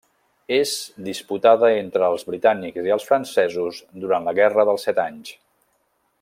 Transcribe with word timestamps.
És 0.55 0.69
disputada 1.07 1.69
entre 1.81 2.09
els 2.13 2.25
britànics 2.31 2.89
i 2.89 2.95
els 2.97 3.05
francesos 3.11 3.83
durant 4.07 4.29
la 4.31 4.35
Guerra 4.41 4.65
dels 4.71 4.89
Set 4.89 5.05
Anys. 5.05 5.37